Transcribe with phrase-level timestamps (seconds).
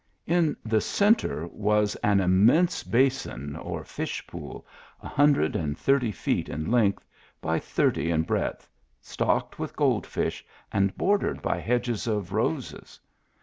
[0.25, 4.65] In the centre was an immense basin, or fish pool,
[5.03, 7.05] a hundred and thirty feet in length,
[7.39, 8.67] by thirty in breadth,
[8.99, 12.99] stocked with gold fish, and bordered by hedges of roses.